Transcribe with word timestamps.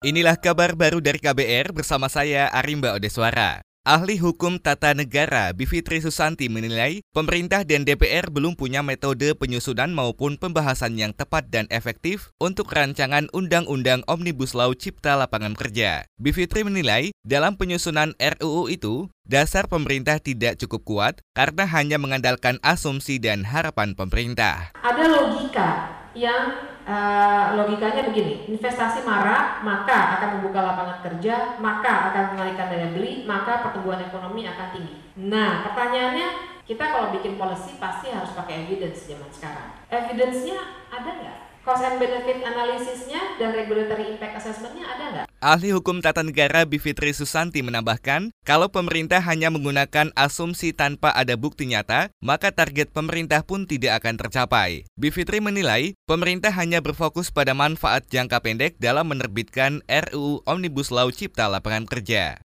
Inilah 0.00 0.40
kabar 0.40 0.80
baru 0.80 1.04
dari 1.04 1.20
KBR 1.20 1.76
bersama 1.76 2.08
saya 2.08 2.48
Arimba 2.56 2.96
Odeswara. 2.96 3.60
Ahli 3.84 4.16
Hukum 4.16 4.56
Tata 4.56 4.96
Negara 4.96 5.52
Bivitri 5.52 6.00
Susanti 6.00 6.48
menilai 6.48 7.04
pemerintah 7.12 7.68
dan 7.68 7.84
DPR 7.84 8.32
belum 8.32 8.56
punya 8.56 8.80
metode 8.80 9.36
penyusunan 9.36 9.92
maupun 9.92 10.40
pembahasan 10.40 10.96
yang 10.96 11.12
tepat 11.12 11.52
dan 11.52 11.68
efektif 11.68 12.32
untuk 12.40 12.72
rancangan 12.72 13.28
Undang-Undang 13.36 14.08
Omnibus 14.08 14.56
Law 14.56 14.72
Cipta 14.72 15.20
Lapangan 15.20 15.52
Kerja. 15.52 16.08
Bivitri 16.16 16.64
menilai 16.64 17.12
dalam 17.20 17.60
penyusunan 17.60 18.16
RUU 18.16 18.72
itu, 18.72 19.12
dasar 19.28 19.68
pemerintah 19.68 20.16
tidak 20.16 20.56
cukup 20.64 20.80
kuat 20.88 21.14
karena 21.36 21.68
hanya 21.68 22.00
mengandalkan 22.00 22.56
asumsi 22.64 23.20
dan 23.20 23.44
harapan 23.44 23.92
pemerintah. 23.92 24.72
Ada 24.80 25.04
logika 25.12 25.99
yang 26.14 26.70
uh, 26.86 27.54
logikanya 27.54 28.06
begini, 28.10 28.46
investasi 28.50 29.06
marah 29.06 29.62
maka 29.62 30.18
akan 30.18 30.28
membuka 30.38 30.62
lapangan 30.62 30.98
kerja, 31.06 31.58
maka 31.62 32.10
akan 32.10 32.24
mengalihkan 32.34 32.66
daya 32.70 32.88
beli, 32.94 33.22
maka 33.26 33.62
pertumbuhan 33.66 34.02
ekonomi 34.02 34.46
akan 34.46 34.68
tinggi. 34.74 34.96
Nah, 35.30 35.66
pertanyaannya 35.70 36.28
kita 36.66 36.84
kalau 36.86 37.10
bikin 37.10 37.34
policy 37.34 37.82
pasti 37.82 38.14
harus 38.14 38.30
pakai 38.30 38.66
evidence 38.66 39.10
zaman 39.10 39.30
sekarang. 39.34 39.74
Evidence-nya 39.90 40.86
ada 40.86 41.10
nggak? 41.18 41.38
Cost 41.64 41.84
and 41.84 42.00
benefit 42.00 42.40
analisisnya 42.40 43.36
dan 43.36 43.52
regulatory 43.52 44.16
impact 44.16 44.40
assessment-nya 44.40 44.84
ada 44.86 45.04
nggak? 45.12 45.26
Ahli 45.40 45.72
Hukum 45.72 46.04
Tata 46.04 46.20
Negara 46.20 46.68
Bivitri 46.68 47.12
Susanti 47.16 47.64
menambahkan, 47.64 48.32
kalau 48.44 48.68
pemerintah 48.68 49.20
hanya 49.24 49.48
menggunakan 49.48 50.12
asumsi 50.12 50.76
tanpa 50.76 51.12
ada 51.12 51.36
bukti 51.36 51.68
nyata, 51.68 52.12
maka 52.20 52.52
target 52.52 52.92
pemerintah 52.92 53.40
pun 53.44 53.64
tidak 53.64 54.04
akan 54.04 54.20
tercapai. 54.20 54.84
Bivitri 55.00 55.40
menilai, 55.40 55.96
pemerintah 56.04 56.52
hanya 56.56 56.84
berfokus 56.84 57.32
pada 57.32 57.56
manfaat 57.56 58.04
jangka 58.08 58.40
pendek 58.44 58.76
dalam 58.76 59.08
menerbitkan 59.08 59.80
RUU 59.88 60.44
Omnibus 60.44 60.92
Law 60.92 61.08
Cipta 61.08 61.48
Lapangan 61.48 61.88
Kerja. 61.88 62.40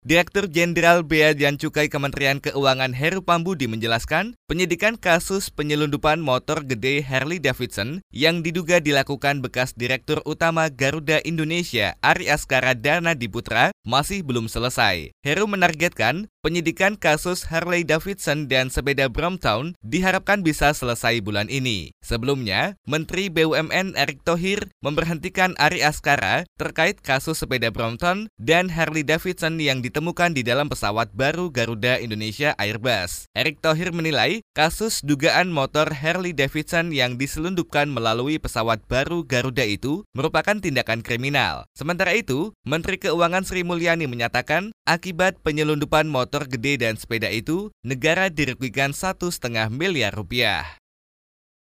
Direktur 0.00 0.48
Jenderal 0.48 1.04
Bea 1.04 1.36
dan 1.36 1.60
Cukai 1.60 1.92
Kementerian 1.92 2.40
Keuangan 2.40 2.96
Heru 2.96 3.20
Pambudi 3.20 3.68
menjelaskan, 3.68 4.32
penyidikan 4.48 4.96
kasus 4.96 5.52
penyelundupan 5.52 6.24
motor 6.24 6.64
gede 6.64 7.04
Harley 7.04 7.36
Davidson 7.36 8.00
yang 8.08 8.40
diduga 8.40 8.80
dilakukan 8.80 9.44
bekas 9.44 9.76
Direktur 9.76 10.24
Utama 10.24 10.72
Garuda 10.72 11.20
Indonesia 11.28 12.00
Ari 12.00 12.32
Askara 12.32 12.72
Dana 12.72 13.12
Diputra 13.12 13.76
masih 13.84 14.24
belum 14.24 14.48
selesai. 14.48 15.12
Heru 15.20 15.44
menargetkan 15.44 16.32
penyidikan 16.40 16.96
kasus 16.96 17.44
Harley 17.52 17.84
Davidson 17.84 18.48
dan 18.48 18.72
sepeda 18.72 19.12
Brompton 19.12 19.76
diharapkan 19.84 20.40
bisa 20.40 20.72
selesai 20.72 21.20
bulan 21.20 21.52
ini. 21.52 21.92
Sebelumnya, 22.00 22.80
Menteri 22.88 23.28
BUMN 23.28 24.00
Erick 24.00 24.24
Thohir 24.24 24.72
memberhentikan 24.80 25.52
Ari 25.60 25.84
Askara 25.84 26.48
terkait 26.56 27.04
kasus 27.04 27.44
sepeda 27.44 27.68
Brompton 27.68 28.32
dan 28.40 28.72
Harley 28.72 29.04
Davidson 29.04 29.60
yang 29.60 29.84
ditemukan 29.90 30.38
di 30.38 30.46
dalam 30.46 30.70
pesawat 30.70 31.10
baru 31.10 31.50
Garuda 31.50 31.98
Indonesia 31.98 32.54
Airbus. 32.54 33.26
Erick 33.34 33.58
Thohir 33.58 33.90
menilai 33.90 34.46
kasus 34.54 35.02
dugaan 35.02 35.50
motor 35.50 35.90
Harley 35.90 36.30
Davidson 36.30 36.94
yang 36.94 37.18
diselundupkan 37.18 37.90
melalui 37.90 38.38
pesawat 38.38 38.80
baru 38.86 39.26
Garuda 39.26 39.66
itu 39.66 40.06
merupakan 40.14 40.56
tindakan 40.56 41.02
kriminal. 41.04 41.66
Sementara 41.76 42.14
itu, 42.16 42.54
Menteri 42.62 42.96
Keuangan 43.02 43.42
Sri 43.42 43.66
Mulyani 43.66 44.06
menyatakan 44.06 44.70
akibat 44.86 45.42
penyelundupan 45.42 46.06
motor 46.06 46.46
gede 46.46 46.80
dan 46.80 46.94
sepeda 46.96 47.26
itu, 47.28 47.74
negara 47.82 48.30
dirugikan 48.30 48.94
satu 48.94 49.28
setengah 49.28 49.68
miliar 49.68 50.16
rupiah. 50.16 50.79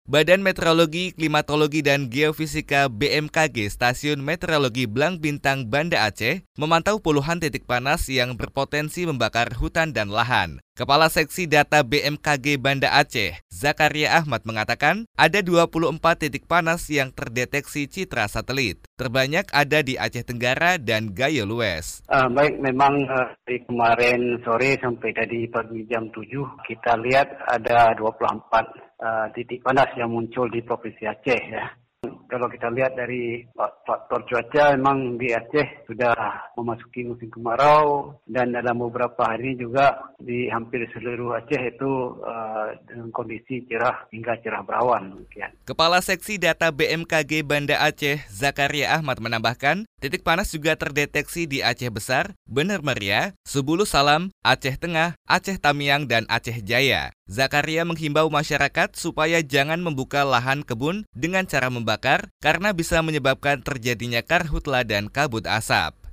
Badan 0.04 0.44
Meteorologi, 0.44 1.16
Klimatologi, 1.16 1.80
dan 1.80 2.12
Geofisika 2.12 2.92
BMKG 2.92 3.72
Stasiun 3.72 4.20
Meteorologi 4.20 4.84
Blang 4.84 5.16
Bintang 5.16 5.72
Banda 5.72 6.04
Aceh 6.04 6.44
memantau 6.60 7.00
puluhan 7.00 7.40
titik 7.40 7.64
panas 7.64 8.12
yang 8.12 8.36
berpotensi 8.36 9.08
membakar 9.08 9.56
hutan 9.56 9.96
dan 9.96 10.12
lahan. 10.12 10.60
Kepala 10.74 11.06
Seksi 11.06 11.46
Data 11.46 11.86
BMKG 11.86 12.58
Banda 12.58 12.98
Aceh, 12.98 13.38
Zakaria 13.46 14.18
Ahmad 14.18 14.42
mengatakan 14.42 15.06
ada 15.14 15.38
24 15.38 16.02
titik 16.18 16.50
panas 16.50 16.90
yang 16.90 17.14
terdeteksi 17.14 17.86
citra 17.86 18.26
satelit. 18.26 18.82
Terbanyak 18.98 19.54
ada 19.54 19.86
di 19.86 19.94
Aceh 19.94 20.26
Tenggara 20.26 20.74
dan 20.82 21.14
Gayo 21.14 21.46
Lues. 21.46 22.02
Uh, 22.10 22.26
baik, 22.26 22.58
memang 22.58 23.06
uh, 23.06 23.30
dari 23.46 23.62
kemarin 23.70 24.42
sore 24.42 24.74
sampai 24.82 25.14
tadi 25.14 25.46
pagi 25.46 25.86
jam 25.86 26.10
7 26.10 26.66
kita 26.66 26.98
lihat 27.06 27.30
ada 27.46 27.94
24 27.94 28.18
uh, 28.98 29.30
titik 29.30 29.62
panas 29.62 29.94
yang 29.94 30.10
muncul 30.10 30.50
di 30.50 30.58
Provinsi 30.58 31.06
Aceh 31.06 31.42
ya. 31.54 31.70
Kalau 32.34 32.50
kita 32.50 32.66
lihat 32.74 32.98
dari 32.98 33.46
faktor 33.86 34.26
cuaca, 34.26 34.74
memang 34.74 35.14
di 35.14 35.30
Aceh 35.30 35.86
sudah 35.86 36.50
memasuki 36.58 37.06
musim 37.06 37.30
kemarau 37.30 38.18
dan 38.26 38.50
dalam 38.50 38.82
beberapa 38.82 39.22
hari 39.22 39.54
juga 39.54 40.10
di 40.18 40.50
hampir 40.50 40.82
seluruh 40.90 41.38
Aceh 41.38 41.62
itu 41.62 42.18
uh, 42.26 42.74
dengan 42.90 43.14
kondisi 43.14 43.62
cerah 43.70 44.10
hingga 44.10 44.34
cerah 44.42 44.66
berawan. 44.66 45.22
Kepala 45.62 46.02
Seksi 46.02 46.42
Data 46.42 46.74
BMKG 46.74 47.46
Banda 47.46 47.78
Aceh, 47.78 48.26
Zakaria 48.26 48.90
Ahmad 48.98 49.22
menambahkan, 49.22 49.86
titik 50.04 50.20
panas 50.20 50.52
juga 50.52 50.76
terdeteksi 50.76 51.48
di 51.48 51.64
Aceh 51.64 51.88
Besar, 51.88 52.36
Bener 52.44 52.84
Meriah, 52.84 53.32
Subulu 53.48 53.88
Salam, 53.88 54.28
Aceh 54.44 54.76
Tengah, 54.76 55.16
Aceh 55.24 55.56
Tamiang, 55.56 56.04
dan 56.04 56.28
Aceh 56.28 56.60
Jaya. 56.60 57.16
Zakaria 57.24 57.88
menghimbau 57.88 58.28
masyarakat 58.28 58.92
supaya 58.92 59.40
jangan 59.40 59.80
membuka 59.80 60.20
lahan 60.28 60.60
kebun 60.60 61.08
dengan 61.16 61.48
cara 61.48 61.72
membakar 61.72 62.28
karena 62.44 62.76
bisa 62.76 63.00
menyebabkan 63.00 63.64
terjadinya 63.64 64.20
karhutla 64.20 64.84
dan 64.84 65.08
kabut 65.08 65.48
asap. 65.48 66.03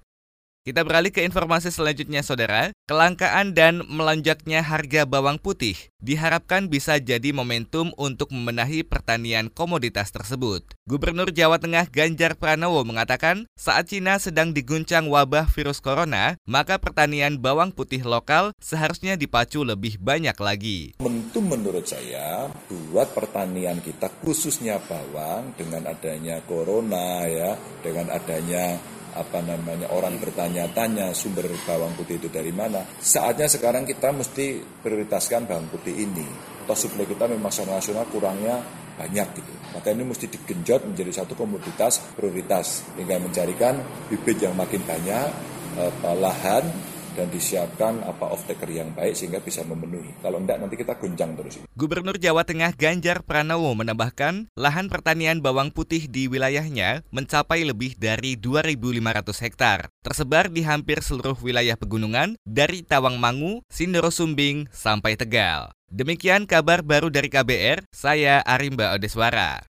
Kita 0.62 0.86
beralih 0.86 1.10
ke 1.10 1.26
informasi 1.26 1.74
selanjutnya, 1.74 2.22
saudara. 2.22 2.70
Kelangkaan 2.86 3.58
dan 3.58 3.82
melonjaknya 3.90 4.62
harga 4.62 5.10
bawang 5.10 5.42
putih 5.42 5.74
diharapkan 5.98 6.70
bisa 6.70 7.02
jadi 7.02 7.34
momentum 7.34 7.90
untuk 7.98 8.30
membenahi 8.30 8.86
pertanian 8.86 9.50
komoditas 9.50 10.14
tersebut. 10.14 10.62
Gubernur 10.86 11.34
Jawa 11.34 11.58
Tengah 11.58 11.90
Ganjar 11.90 12.38
Pranowo 12.38 12.86
mengatakan, 12.86 13.50
saat 13.58 13.90
Cina 13.90 14.22
sedang 14.22 14.54
diguncang 14.54 15.10
wabah 15.10 15.50
virus 15.50 15.82
corona, 15.82 16.38
maka 16.46 16.78
pertanian 16.78 17.42
bawang 17.42 17.74
putih 17.74 18.06
lokal 18.06 18.54
seharusnya 18.62 19.18
dipacu 19.18 19.66
lebih 19.66 19.98
banyak 19.98 20.38
lagi. 20.38 20.94
Momentum 21.02 21.58
menurut 21.58 21.90
saya 21.90 22.54
buat 22.94 23.10
pertanian 23.18 23.82
kita 23.82 24.14
khususnya 24.22 24.78
bawang 24.86 25.58
dengan 25.58 25.90
adanya 25.90 26.38
corona 26.46 27.26
ya, 27.26 27.58
dengan 27.82 28.14
adanya 28.14 28.78
apa 29.16 29.44
namanya 29.44 29.92
orang 29.92 30.16
bertanya-tanya 30.18 31.12
sumber 31.12 31.48
bawang 31.68 31.92
putih 32.00 32.20
itu 32.20 32.32
dari 32.32 32.52
mana. 32.56 32.84
Saatnya 33.00 33.48
sekarang 33.52 33.84
kita 33.84 34.12
mesti 34.16 34.64
prioritaskan 34.82 35.48
bawang 35.48 35.68
putih 35.68 35.96
ini. 35.96 36.26
Atau 36.64 36.88
suplai 36.88 37.10
kita 37.10 37.28
memang 37.28 37.52
secara 37.52 37.82
nasional 37.82 38.06
kurangnya 38.08 38.62
banyak 38.96 39.28
gitu. 39.40 39.54
Maka 39.74 39.88
ini 39.96 40.04
mesti 40.06 40.26
digenjot 40.30 40.86
menjadi 40.86 41.24
satu 41.24 41.34
komoditas 41.34 42.04
prioritas 42.14 42.86
hingga 43.00 43.18
mencarikan 43.18 43.80
bibit 44.12 44.44
yang 44.44 44.54
makin 44.54 44.84
banyak, 44.84 45.28
eh, 45.80 46.16
lahan 46.20 46.91
dan 47.16 47.28
disiapkan 47.32 48.04
apa 48.04 48.32
off 48.32 48.44
taker 48.48 48.70
yang 48.72 48.90
baik 48.96 49.16
sehingga 49.16 49.40
bisa 49.44 49.64
memenuhi. 49.64 50.12
Kalau 50.20 50.40
enggak 50.40 50.58
nanti 50.60 50.76
kita 50.80 50.96
guncang 50.98 51.36
terus. 51.36 51.64
Gubernur 51.76 52.20
Jawa 52.20 52.44
Tengah 52.44 52.76
Ganjar 52.76 53.24
Pranowo 53.24 53.74
menambahkan, 53.74 54.52
lahan 54.54 54.88
pertanian 54.92 55.40
bawang 55.40 55.72
putih 55.72 56.06
di 56.08 56.28
wilayahnya 56.28 57.08
mencapai 57.10 57.64
lebih 57.64 57.96
dari 57.96 58.36
2.500 58.36 59.44
hektar, 59.48 59.80
tersebar 60.04 60.52
di 60.52 60.62
hampir 60.68 61.00
seluruh 61.00 61.38
wilayah 61.40 61.80
pegunungan 61.80 62.36
dari 62.44 62.84
Tawangmangu, 62.84 63.64
Sindoro 63.72 64.12
Sumbing 64.12 64.68
sampai 64.70 65.16
Tegal. 65.16 65.72
Demikian 65.92 66.48
kabar 66.48 66.80
baru 66.88 67.12
dari 67.12 67.28
KBR, 67.28 67.84
saya 67.92 68.40
Arimba 68.48 68.96
Odeswara. 68.96 69.71